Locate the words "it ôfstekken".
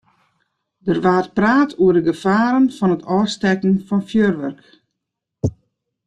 2.95-3.75